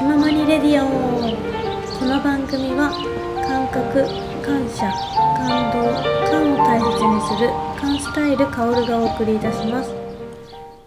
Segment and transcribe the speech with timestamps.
[0.00, 0.88] 気ままにレディオ。
[1.98, 2.88] この番組は
[3.46, 4.02] 感覚
[4.42, 4.90] 感謝
[5.36, 5.92] 感動
[6.30, 9.94] 感を大切にする感スタイルカオルがお送りいたします。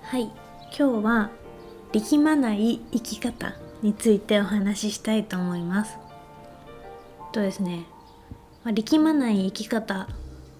[0.01, 0.31] はい
[0.75, 1.29] 今日は
[1.91, 3.53] 力まない生き方
[3.83, 5.95] についてお話ししたいと思います。
[7.33, 7.85] とですね、
[8.63, 10.07] まあ、力まない生き方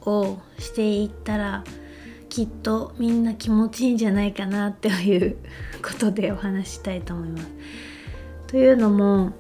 [0.06, 1.64] をしていったら
[2.30, 5.38] きっとみんな気持ちいいんじゃないかなっていう
[5.82, 7.48] ことでお話したいと思います。
[8.54, 9.32] というのも、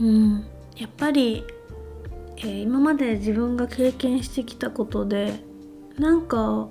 [0.00, 0.44] うん、
[0.76, 1.44] やっぱり、
[2.38, 5.34] えー、今まで自分が経験してきたことで
[5.96, 6.66] なんか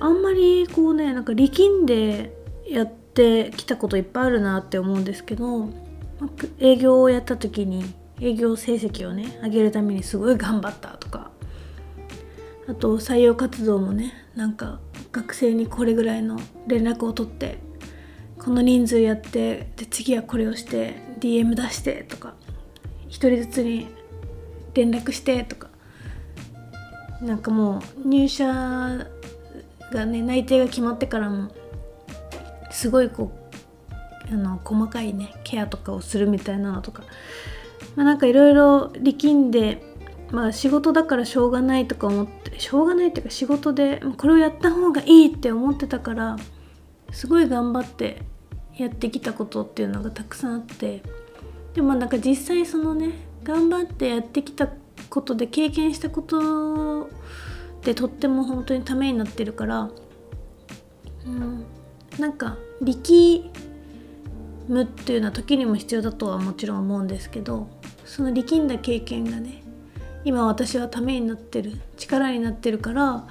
[0.00, 2.36] あんまりこうねなんか力んで
[2.66, 5.68] やってきたこといっぱいあるなって思うんですけど
[6.58, 7.84] 営業をやった時に
[8.20, 11.30] 営業成績をね上げるためにすごい頑張ったとか
[12.66, 14.80] あと採用活動もねなんか
[15.12, 17.60] 学生にこれぐらいの連絡を取って
[18.44, 22.34] この人数やってで次はこれをして DM 出してとか
[23.08, 23.88] 1人ずつに
[24.74, 25.72] 連絡してとか。
[27.22, 31.50] なんかもう入社がね内定が決まってからも
[32.70, 33.32] すごいこ
[34.30, 37.04] うあの細かいねケアとかをするみたいなのとか、
[37.94, 39.82] まあ、なんかいろいろ力んで
[40.32, 46.36] まあ仕事だからしょうがないとか思ってしょうがないっていうか仕事でこれをやった方がいいって思ってたから
[47.12, 48.22] すごい頑張って
[48.76, 51.02] やってきたことっていうのがたくさんあって
[51.74, 54.68] でもなんか実際そのね頑張ってやってきた
[55.10, 57.08] ことで経験したこと
[57.82, 59.90] でとっても本当にためになってるから、
[61.26, 61.64] うん、
[62.18, 63.50] なんか力
[64.68, 67.68] むっていうのは時にも必要だとはもちろん思うんですけど
[68.04, 69.62] その力んだ経験がね
[70.24, 73.26] 今私はためになってる力になってるから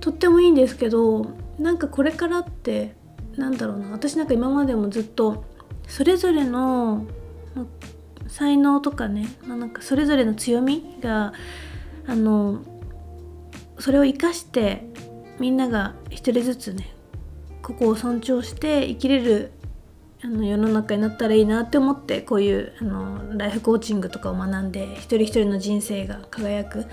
[0.00, 1.26] とってもいいんですけど
[1.58, 2.94] なんかこれからって
[3.36, 3.90] なんだろうな。
[3.90, 5.44] 私なんか今までもずっと
[5.88, 7.06] それぞれの
[8.28, 11.32] 才能とかね、まあ、なんかそれぞれの強みが
[12.06, 12.62] あの
[13.78, 14.86] それを生かして
[15.38, 16.94] みんなが一人ずつね
[17.62, 19.52] ここを尊重して生きれる
[20.22, 26.86] あの世の中になったらいいなって思ってこういうあのライフコーチングとかを学んで一人一人の人生が輝く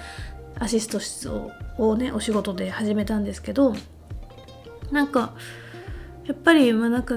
[0.59, 1.29] アシスト室
[1.77, 3.73] をねお仕事で始めたんですけど
[4.91, 5.33] なんか
[6.25, 7.15] やっぱりまあなんか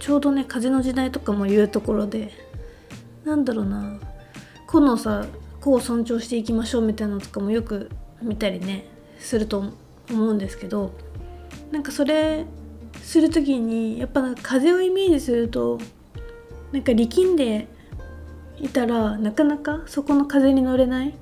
[0.00, 2.32] ちょうどね風の時代とかも言うところで
[3.24, 3.98] なんだろうな
[4.66, 5.26] 個のさ
[5.60, 7.90] 個を尊重していきましょうみたいなのとかもよく
[8.22, 8.84] 見たりね
[9.18, 9.72] すると
[10.10, 10.92] 思うんですけど
[11.70, 12.44] なんかそれ
[13.02, 15.78] する時にやっぱなんか風をイメージすると
[16.72, 17.68] なんか力んで
[18.58, 21.12] いたらなかなかそこの風に乗れないっ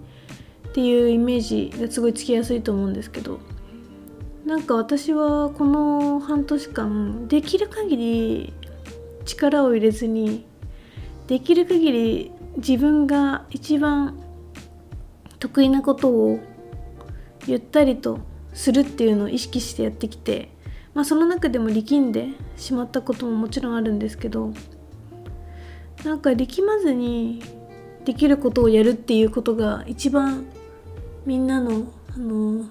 [0.73, 3.41] ていうイメージがすごいつきやすいと思うんですけど
[4.53, 8.53] なんか私はこの半年間できる限り
[9.25, 10.45] 力を入れずに
[11.27, 14.23] できる限り自分が一番
[15.39, 16.39] 得意なことを
[17.47, 18.19] ゆったりと
[18.53, 20.51] するっていうのを意識してやってきて
[20.93, 24.53] まあその中でも力んでしまったことももちろんあるんですけど
[26.05, 27.43] なんか力まずに
[28.05, 30.45] できることをやるっていうことが一番
[31.25, 32.67] みんなのあの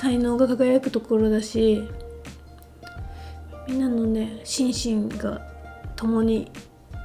[0.00, 1.86] 才能が輝くところだし
[3.68, 5.42] みんなのね心身が
[5.94, 6.50] 共に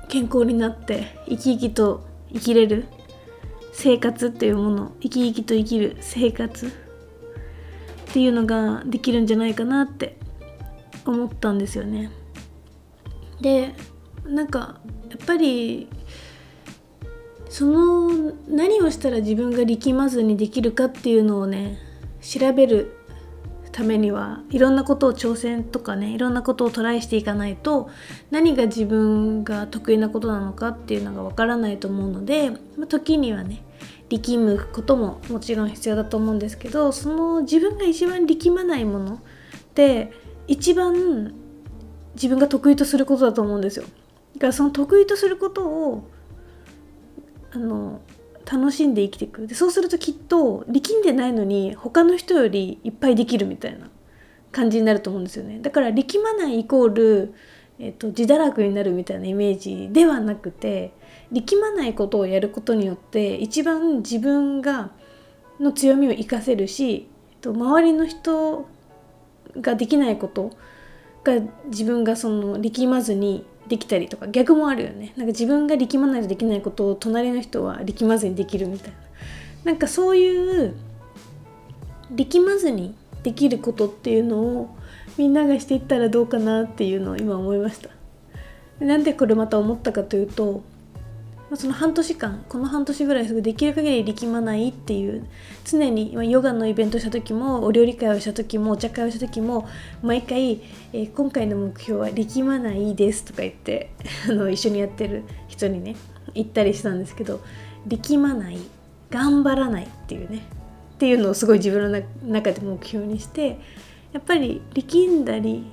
[0.08, 2.86] 健康になって生き生きと生きれる
[3.74, 6.70] 生活っていうもの生き生きと生きる生活っ
[8.14, 10.18] ていうのができるんじゃないかなって
[11.06, 12.12] 思ったんですよね。
[13.42, 13.76] で
[14.26, 14.80] なんか
[15.10, 15.90] やっぱり
[17.50, 21.85] その何をしたら自分が力まずにできるかっていうのをね
[22.26, 22.98] 調べる
[23.72, 27.90] ためにはいろんなことを挑戦とかねいろんなことをトライしていかないと
[28.32, 33.64] 何が自分が得意なことなのかっていうのがわからないと思うので、ま、時にはね
[34.10, 39.20] 力むことももちろん必要だと思うんですけどその自分が一番力まないものっ
[39.74, 40.14] て
[40.48, 41.34] 一番
[42.14, 43.86] 自分が得意とすることだと思うんですよ。
[44.36, 46.10] だからその得意とすることを
[47.52, 48.00] あの
[48.46, 49.48] 楽しんで生きていく。
[49.48, 53.90] でそうするときっと力んでないのに他の人よりいっぱいできるみたいな
[54.52, 55.60] 感じになると思うんですよね。
[55.60, 57.34] だから力まないイコール、
[57.80, 60.94] えーと、自堕落になるみたいなイメージではなくて
[61.32, 64.92] 力まないことをやることによって一番自分が
[65.60, 68.68] の強みを生かせるし、えーと、周りの人
[69.60, 70.52] ができないこと
[71.24, 71.34] が
[71.68, 75.14] 自分がその力まずにできたりとか逆もあるよね。
[75.16, 78.96] なんか自分が力まないとできないことを隣の人は力まずにできるみたいな。
[79.66, 80.76] なんかそういう
[82.12, 84.76] 力まずにできることっていうのを
[85.18, 87.90] みんながしていったらどうかなっていうのを今思いました。
[88.80, 90.62] なんでこれまた思ったかというと
[91.56, 95.28] その半年間この半年ぐらいすぐできる限り力まないっていう
[95.64, 99.68] 常にヨガのイベントした時もお料理会をした時もお茶会をした時も
[100.02, 100.62] 毎回、
[100.94, 103.92] えー、今回の目標は力まないですとか言って
[104.30, 105.96] あの一緒にやってる人にね
[106.34, 107.42] 言ったりしたんですけど
[107.88, 108.58] 力まない
[109.10, 110.46] 頑張らないっていうね
[110.96, 113.60] っていうのをすごい自分の中で目標にして
[114.14, 115.66] やっぱり力んだり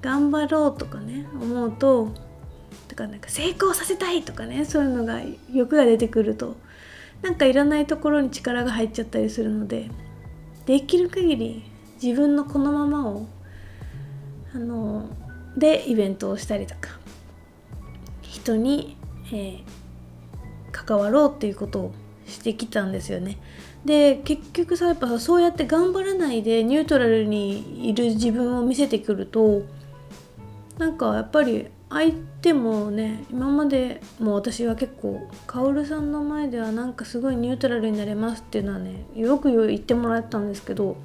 [0.00, 2.27] 頑張ろうとかね思うとと
[2.98, 5.20] かなんか成功させたいとかねそういうのが
[5.52, 6.56] 欲が出てくると
[7.22, 9.88] なんかいらないところに力が入っちゃったりするので
[10.66, 11.62] できる限り
[12.02, 13.26] 自分のこのままを
[14.52, 15.08] あの
[15.56, 16.98] でイベントをしたりとか
[18.22, 18.96] 人に、
[19.28, 19.62] えー、
[20.72, 21.94] 関わろうっていうことを
[22.26, 23.38] してきたんですよね。
[23.84, 29.62] で結局さやっぱそうやって頑張らないでニュートラルにいる自分を見せてくると
[30.78, 32.12] なんかやっぱり相
[32.42, 40.96] 手もね今までも私は結構薫さんの前ではなんかすごいニュートラルになれますっていうのはねよく言ってもらったんですけど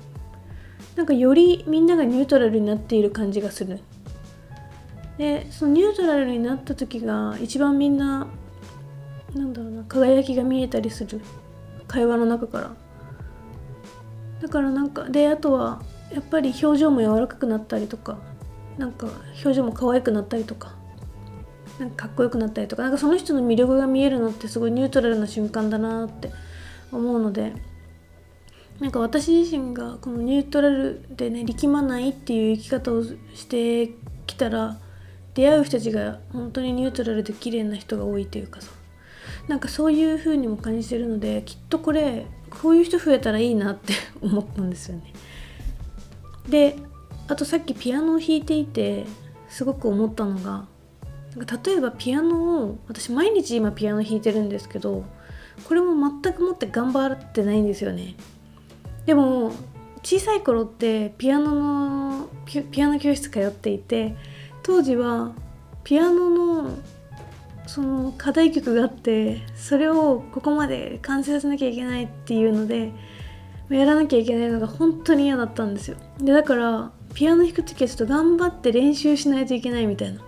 [0.95, 3.80] なんかよりみんながニュートラルになっている感じがする。
[5.18, 8.27] でそのニュートラルになった時が一番みんな
[9.33, 11.21] なんだろうな輝きが見えたりする。
[11.88, 12.75] 会話の中から。
[14.41, 15.81] だからなんかであとは
[16.12, 18.18] やっぱり表情も柔らかくなったりとか。
[18.77, 20.75] なんか表情も可愛くなったりとか。
[21.79, 22.83] なんかかっこよくなったりとか。
[22.83, 26.31] なんかその人の魅力が見えるのってすごいニュートラルな瞬間だなって
[26.91, 27.53] 思うので。
[28.79, 33.93] なんか私自身がこのニュートラルでね力まないっていう生き方をして
[34.25, 34.77] きたら
[35.35, 38.71] 出会う人たちが本当にニュートラルで綺麗な人が多いというかさ。
[39.47, 45.13] なんかそういう風にも感じてるのできっとこれこういう人増えたらいいなって思ったんですよね。
[46.49, 46.75] で
[47.27, 49.05] あとさっきピアノを弾いていて
[49.47, 50.65] すごく思ったのが
[51.35, 55.03] なんか例えばピアノを私毎日今ピアノ弾いてるんですけど
[55.67, 58.15] これも全くもって頑張ってないんですよね。
[59.05, 59.51] でも
[60.03, 62.29] 小さい頃ってピアノの
[62.71, 64.15] ピアノ教室通っていて
[64.61, 65.31] 当時は
[65.83, 66.77] ピアノの
[67.67, 72.91] その課題曲があってそれをここまで完成させなきゃいけないっていうので
[73.69, 75.97] やらなきゃいけないのが本当に嫌だったんですよ。
[76.19, 80.21] でだからピアノ弾く時はちょっと頑張って練習しないといけないみたいな。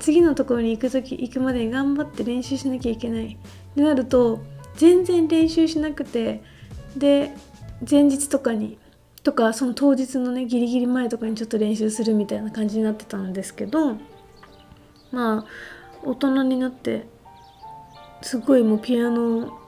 [0.00, 3.38] 次のところに行く時行くまでに頑張って練習しなきゃいけない。
[3.72, 4.40] ってなると
[4.76, 6.42] 全然練習しなくて
[6.96, 7.32] で
[7.88, 8.78] 前日とかに
[9.22, 13.96] とかその当日のねギリギリ前とかにちょっと練習するみたいな感じになってたんですけど
[15.12, 15.44] まあ
[16.02, 17.06] 大人になって
[18.22, 19.58] すごいもうピアノ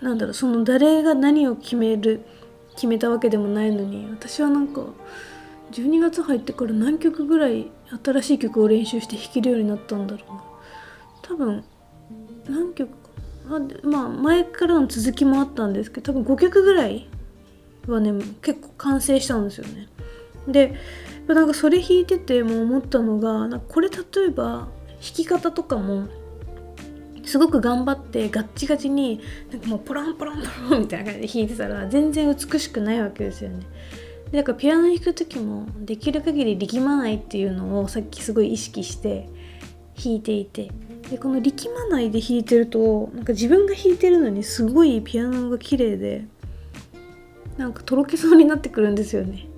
[0.00, 2.26] なんだろうその誰が何を決める
[2.74, 4.82] 決めたわけでもないのに私はなんか
[5.72, 7.70] 12月入ってから何曲ぐらい
[8.04, 10.44] 新しい曲を練習して弾けるようになったんだろうな。
[11.22, 11.64] 多分
[12.48, 13.06] 何曲か。
[13.48, 17.08] あまあ前からの続きもあったんですけど多分5曲ぐらい
[17.86, 19.88] はね結構完成したんですよね。
[20.48, 20.74] で
[21.26, 23.96] なんかそれ弾いてても思ったのがなんかこれ例
[24.28, 24.68] えば弾
[25.00, 26.08] き方とかも
[27.24, 29.20] すごく頑張ってガッチガチに
[29.50, 33.66] なんかもうポランポランポランみたいな感じで弾いてたら全然美しくないわけですよね。
[34.30, 39.28] でだからピアノ弾く時もできる限り力まないっていうのをさっきすごい意識して
[39.96, 40.70] 弾いていて。
[41.10, 46.24] でこの力まないで弾いてるとなんか自分が弾いてるのにすごいピアノが綺麗で
[47.56, 49.48] なんかとろけそうになってくるんですよね。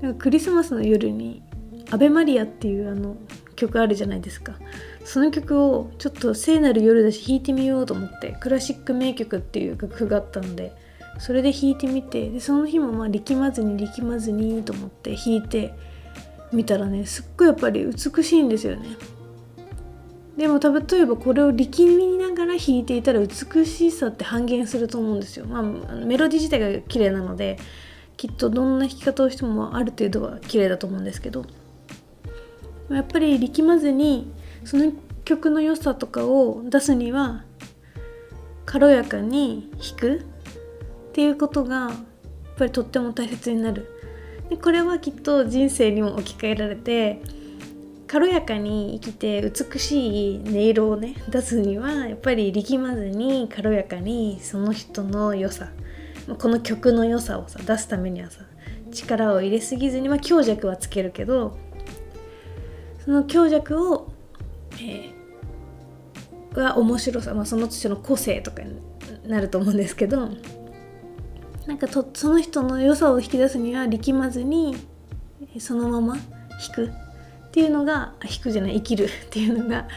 [0.00, 1.42] なんかクリスマスの夜に
[1.90, 3.16] 「アベマリア」っていうあの
[3.56, 4.56] 曲あるじゃないですか。
[5.04, 10.72] その曲をちょっと聖なる夜だし弾いてみようと思ってクラシック名曲っていう楽譜があったので
[11.18, 15.74] それで弾いてみてでその日もまあ力まずに力まずにと思って弾いて
[16.52, 18.86] みたらねすっごいやっぱり美しいんですよね。
[20.36, 25.46] でも例えばこれを力みながら弾いていたら美しさって半減すると思うんですよ。
[25.46, 27.58] まあメロディ自体が綺麗なので
[28.18, 31.44] きっとどんな弾き方をしてもある程度は綺麗だと思うんですけど。
[32.90, 34.30] やっぱり力まずに
[34.64, 34.92] その
[35.24, 37.42] 曲の良さとかを出すには
[38.64, 40.26] 軽やかに弾く
[41.16, 41.92] っていうことがやっ
[42.58, 43.90] ぱりとっても大切になる。
[44.50, 47.22] でこれはきっと人生にも置き換えられて
[48.06, 55.70] 軽やかに生きて美しい音色をね出すにはやっぱり力まずに軽やかにその人の良さ
[56.38, 58.42] この曲の良さをさ出すためにはさ
[58.92, 61.56] 力を入れすぎずに、まあ、強弱はつけるけど
[63.06, 64.12] その強弱を、
[64.74, 68.78] えー、が面白さ、まあ、その人の個性とかに
[69.26, 70.28] なると思うんですけど
[71.66, 74.76] なんかとその人の良さを引き出すには力まずに
[75.58, 76.26] そのまま弾
[76.74, 76.92] く。
[77.56, 79.04] っていうのが引くじゃない生きる。
[79.08, 79.88] っていうのが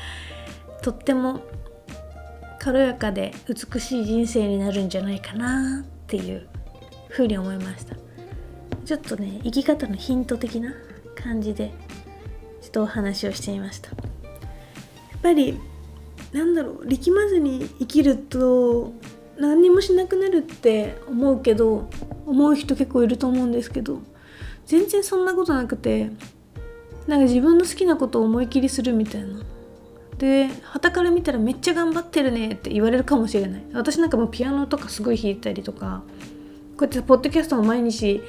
[0.81, 1.41] とっても
[2.57, 6.47] 軽やかで美しい人生になるんじゃないかなっていう
[7.09, 7.97] ふうに思いました。
[8.85, 10.73] ちょっとね生き方のヒント的な
[11.15, 11.73] 感じで
[12.61, 13.89] ちょっとお話をしてみました。
[13.89, 13.95] や
[15.17, 15.59] っぱり
[16.31, 18.93] なんだろう力まずに生きると
[19.39, 21.89] 何にもしなくなるって思うけど
[22.25, 23.99] 思う人結構いると思うんですけど
[24.65, 26.11] 全然そんなことなくて
[27.07, 29.41] なんか自分の好きなことを思い切りするみたいな。
[30.19, 33.63] で旗から見たらめっちゃ頑張ってるねって言われるかもしれない。
[33.73, 36.03] 私なんかもうピアノとかすごい弾いたりとか
[36.77, 38.21] こうやってポッドキャストも毎日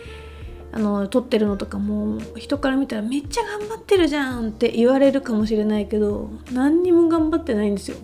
[0.72, 7.96] あの撮ってるのとかも人から見たらめっちゃ頑張ってるじゃんって言われるかもしれないけど何にも頑張ってないんですよ。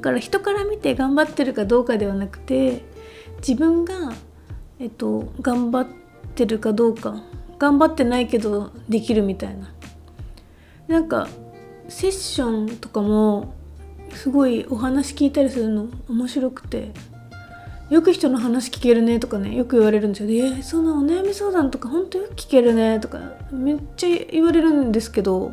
[0.00, 2.80] だから人から見て頑張ってるかどうかではなくて
[3.46, 4.14] 自分が
[4.78, 5.86] えっと頑張っ
[6.34, 7.22] てるかどうか
[7.58, 9.70] 頑張ってないけどできるみたいな。
[10.88, 11.28] なんか
[11.90, 13.52] セッションとかも
[14.14, 16.92] すごいお話聞いたりするの面白くて。
[17.90, 20.30] よく人の話聞けるねとかねよく言われるんですよ。
[20.30, 23.18] えー、そんなお悩み相談とか本当よく聞けるねとか
[23.50, 25.50] めっちゃ言われるんですけど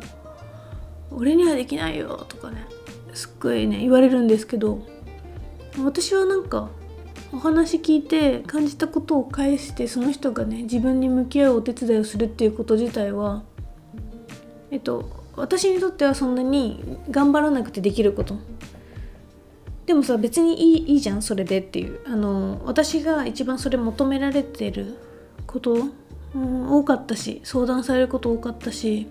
[1.10, 2.64] 俺にはできないよとかね。
[3.14, 4.86] すっごいね言われるんですけど
[5.82, 6.70] 私はなんか
[7.32, 13.42] お話聞いて感じたことを返してその人がね自分に向き合うお手伝いをするっていうこと自体は
[14.70, 18.36] えっと私にとってはそんなに頑張らなくてできること。
[19.86, 22.00] でもさ別にいいいいじゃんそれでっていう。
[22.06, 24.96] あの私が一番それ求められてる
[25.46, 25.76] こと、
[26.34, 29.06] うん、多かったし相談されること多かったし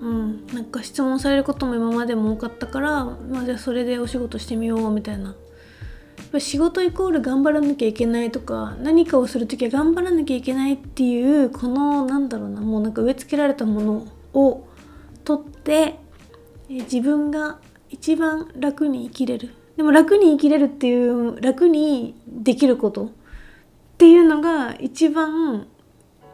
[0.00, 0.46] うん。
[0.48, 5.34] なんか質問されることも今までも多かったからまあじゃあそれでお仕事してみようみたいな。
[6.38, 14.64] 仕事イコール頑張らなきゃいけないとか何かをする時は頑張らなきゃいけないっていうこのなんだろうなもうなんか植え付けられたものを
[15.24, 15.98] 取って
[16.68, 19.54] 自分が一番楽に生きれる。
[19.76, 23.08] でも楽に生きれるっていう楽にできることっ
[23.98, 25.66] ていうのが一番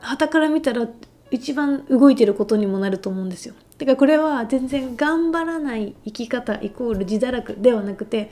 [0.01, 0.89] 旗から見たら
[1.31, 3.55] 一番動いてることにもなると思うんですよ。
[3.79, 8.31] だからこれは全然頑張らない生き方イコール自堕落ではなくて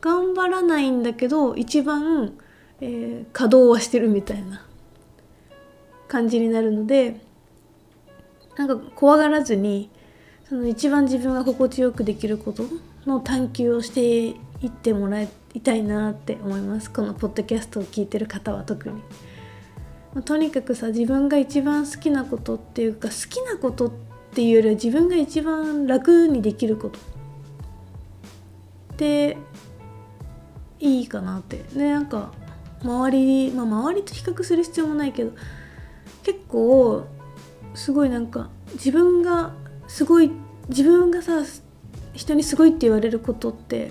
[0.00, 2.32] 頑張らないんだけど一番、
[2.80, 4.64] えー、稼働はしてるみたいな
[6.08, 7.20] 感じになるので
[8.56, 9.90] なんか怖がらずに
[10.48, 12.64] その一番自分が心地よくできること
[13.04, 15.28] の探求をしていってもらい
[15.62, 19.02] たいなって思いますこのポッドキャストを聞いてる方は特に。
[20.22, 23.90] とにかくさ自分が一番好きなことっていうか好きなことっ
[24.34, 26.98] ていうよりは自分が一番楽にできること。
[28.94, 29.36] って
[30.80, 31.58] いいかなって。
[31.74, 32.32] でなんか
[32.82, 35.32] 周りまあ周りと比較する必要もないけど
[36.22, 37.04] 結構
[37.74, 39.52] すごいなんか自分が
[39.86, 40.30] すごい
[40.68, 41.42] 自分がさ
[42.14, 43.90] 人にすごいって言われることって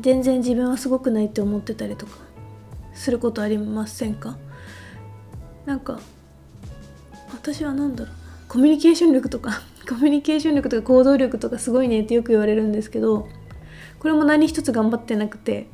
[0.00, 2.31] 全然自分はすごくないって思ってたりとか。
[3.02, 4.38] することありませんか？
[5.66, 5.98] なんか
[7.32, 8.14] 私は何だろう
[8.48, 13.28] コミュニケーション力とか コミュニケーション力とか行動力とかすごいねってよく言われるんですけど
[13.98, 15.68] これも何一つ頑張ってなくて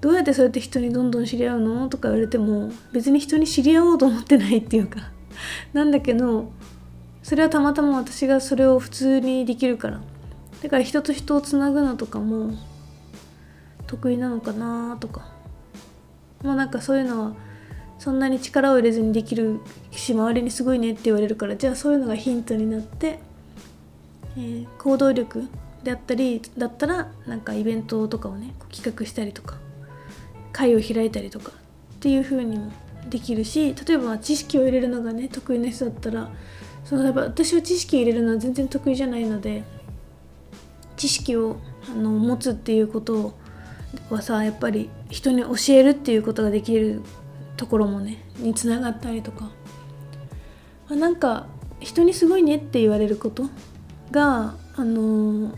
[0.00, 1.88] どうやってそうやって人にどんどん知り合うの？
[1.88, 5.00] とか言われても別に人に知り合おうと思ってないっていうか。
[5.74, 6.52] なんだけど
[7.22, 10.00] それはたまたま私がそれを普通にできるから。
[10.62, 12.52] だから人と人をつなぐのとかも
[13.86, 15.39] 得意なのかなとか。
[16.42, 17.32] もうなんかそういうのは
[17.98, 23.18] そんなに力を入れずにできるし周りにすごいねって言われるからじゃあそういうのがヒントになって、
[24.36, 25.48] えー、行動力
[25.84, 29.56] であったりだったらなんかイベントとかをね企画したりとか
[30.52, 32.72] 会を開いたりとかっていう風にも
[33.08, 36.30] できるし例えば知識を入れるのがね得意な人だったら
[36.84, 39.62] そのやっぱ私は知識入れるのは全然得意じゃないので
[40.96, 41.58] 知識を
[41.90, 43.34] あの持つっていうことを
[44.08, 47.02] はさやっぱり人に教えるっていうことができる
[47.56, 49.50] ところもねにつながったりとか、ま
[50.90, 51.46] あ、なんか
[51.80, 53.44] 人にすごいねって言われること
[54.10, 55.54] があの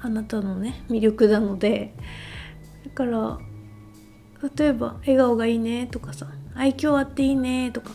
[0.00, 1.94] あなたのね魅力なので
[2.84, 3.38] だから
[4.56, 7.90] 例えば笑顔がいいねとかさ愛嬌あっていいねとか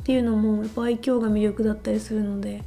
[0.00, 2.62] っていうのもやっぱ愛嬌が魅力だったりするので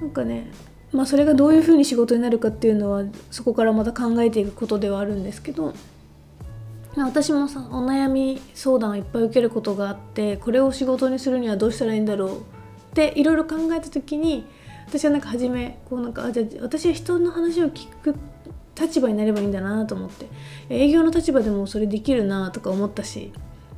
[0.00, 0.52] なんかね
[0.92, 5.72] まあそれがどういうふうに仕事になるかっていうのはそこからまた考えていくことではあるんですけど
[6.96, 12.42] 私もさお悩み相談をいっぱい受けることがあってこれを仕事にするにはどうしたらいいんだろうっ
[12.94, 14.44] ていろいろ考えた時に
[14.88, 18.16] 私はなんか初めこうなんかあじゃあ私は人の話を聞く
[18.78, 20.26] 立場になればいいんだなと思って
[20.68, 23.32] 営業の立場でもそれできるなとか思ったし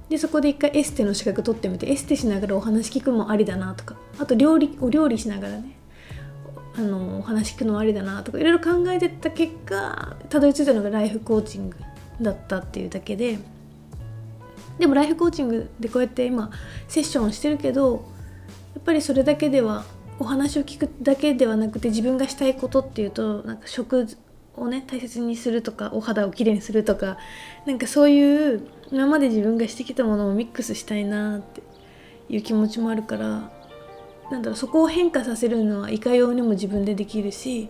[0.09, 5.77] でそこで一回エステの資格取ってみてエステしながらお話聞くもありだなとかあと料理お料理しながらね
[6.75, 11.77] あのお話聞くのありだなとかいろいろ考えてた結果たどり着いたのがライフコーチング
[12.21, 13.39] だったっていうだけで
[14.79, 16.51] でもライフコーチングでこうやって今
[16.89, 18.05] セッションしてるけど
[18.75, 19.85] やっぱりそれだけでは
[20.19, 24.07] お話を聞くだけではなくて自分がしたいことっていうとなんか食
[24.57, 27.19] をね大切にするとかお肌をきれいにするとか
[27.67, 31.63] なんかそういう今まで自分がしてきたものをミックスしたいなって
[32.29, 33.51] いう気持ちもあるから
[34.33, 37.69] なんだろうそこを変化させるのはいかようにも自分でできるし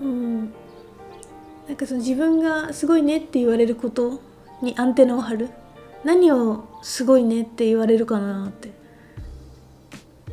[0.00, 0.50] うん。
[1.66, 4.22] なんかその自分がすごいねって言われること
[4.62, 5.50] にアンテナを張る。
[6.04, 8.70] 何をすごいねって言われるかなって。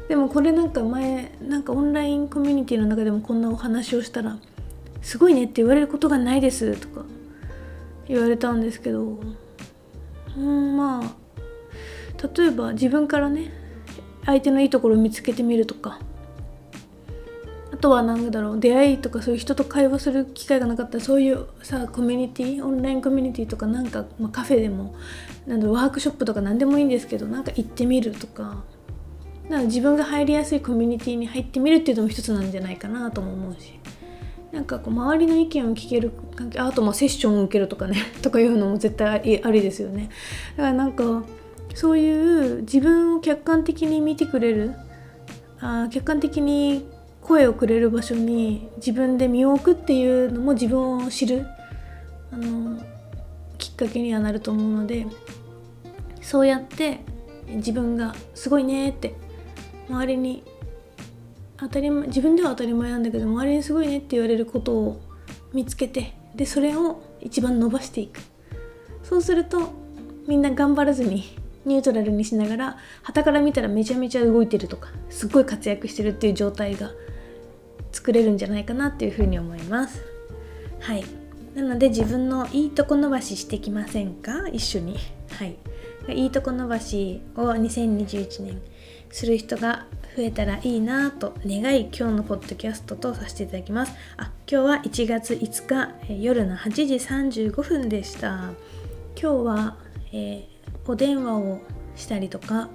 [0.07, 4.37] でもこれなんか前なんかオンラインコミュニティの中でもこんなお話をしたら
[5.01, 7.03] 「すごいね」って言われることがないですとか
[8.07, 9.19] 言われたんですけど
[10.37, 11.15] うんまあ
[12.37, 13.64] 例えば自分からね
[14.25, 15.99] 相手のいいところを見つけてみるとか。
[17.71, 24.95] あとは何だろう出会いとかそういう人と会話する機会がなかったらそういうさコミュニティオンラインコミュニティとかなんか、まあ、カフェでも
[25.45, 28.63] なんだろうワークショップとか何でもいいんですけどなんか行ってみるとか。
[29.49, 33.73] だか自分が入りやすいコミュニティに入ってみるっていうのも一つなんじゃないかなとも思うし。
[34.51, 40.09] なんかこう周りの意見を聞ける関係あとまあセッションを受けるとかねとかいうのも絶対ありですよね。
[40.55, 41.23] だからなんか
[41.75, 44.73] そういう自分を客観的に見てくれる
[45.59, 46.89] あ客観的に
[47.21, 51.45] 声をくれる場所に自分で身を置くっていうのも自分を知る
[52.31, 52.81] あの
[53.57, 55.05] きっかけにはなると思うので
[56.21, 57.01] そうやって
[57.47, 59.15] 自分がすごいねって
[59.89, 60.43] 周りに
[61.57, 65.01] 当たり前自分では当たり前なんだけど周りにすごいねって言われることを
[65.53, 68.19] 見つけてでそれを一番伸ばしていく。
[69.03, 69.73] そうすると
[70.27, 76.91] みんな頑張らずにニュートラルにしながら旗から見たらめちゃめちゃ動いてるとかすっごい活躍してるっていう状態が
[77.91, 80.03] 作れるんじゃないかなっていうふうに思います。
[80.79, 81.03] はい。
[81.55, 84.47] なので自分のいいとこ伸ばししてきませんか？
[84.49, 84.97] 一緒に。
[85.31, 85.57] はい。
[86.09, 88.61] いいとこ伸ばしを2021年
[89.09, 93.93] する人が増えたらいいなと願い今日のポッドキャストとさせていただきます。
[94.17, 98.51] あ今日は1月5日夜の8時35分でした。
[99.19, 99.77] 今日は、
[100.11, 100.54] えー、
[100.87, 101.61] お電話を
[101.95, 102.69] したりとか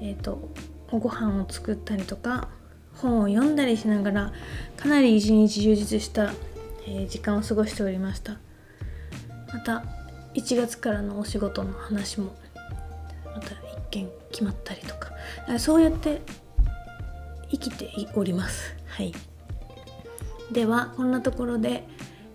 [0.00, 0.50] え、ー、と
[0.90, 2.48] ご飯を作ったりとか
[2.94, 4.32] 本を読んだりしながら
[4.76, 6.32] かなり一日充実した、
[6.86, 8.38] えー、時間を過ごしておりました。
[9.52, 9.84] また
[10.34, 12.34] 1月からのお仕事の話も
[13.24, 15.12] また一件決まったりとか。
[15.58, 16.22] そうやって
[17.50, 18.74] 生きております。
[18.86, 19.12] はい。
[20.52, 21.84] ではこんなところで、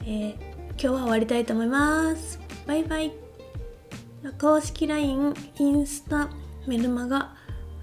[0.02, 0.34] えー、
[0.72, 2.40] 今日は終わりたいと思います。
[2.68, 3.21] バイバイ。
[4.40, 6.30] 公式 LINE インスタ
[6.68, 7.36] メルマガあ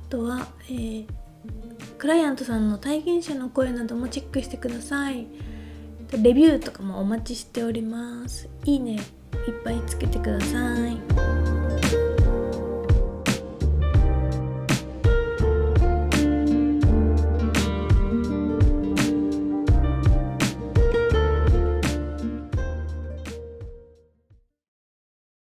[0.08, 1.06] とは、えー
[1.98, 5.26] クライアントさんの体験者の声などもチェックしてください。
[6.22, 8.48] レビューとかもお待ちしております。
[8.64, 9.00] いいね
[9.48, 11.67] いっぱいつけてください。